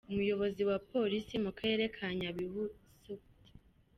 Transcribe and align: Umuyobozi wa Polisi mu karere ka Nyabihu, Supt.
Umuyobozi 0.09 0.61
wa 0.69 0.77
Polisi 0.91 1.33
mu 1.45 1.51
karere 1.57 1.83
ka 1.95 2.07
Nyabihu, 2.19 2.61
Supt. 3.01 3.33